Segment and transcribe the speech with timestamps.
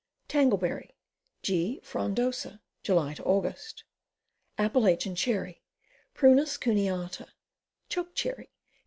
[0.27, 0.95] Tangleberry.
[1.43, 1.79] G.
[1.83, 2.59] frondosa.
[2.83, 3.83] Jidy Aug.
[4.57, 5.61] Appalachian Cherry.
[6.15, 7.27] Prunus cuneata.
[7.87, 8.49] Choke Cherry.